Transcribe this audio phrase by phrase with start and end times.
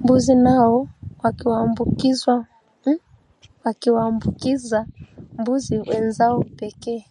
[0.00, 0.78] mbuzi nao
[3.64, 4.78] wakiwaambukiza
[5.38, 7.04] mbuzi wenzao pekee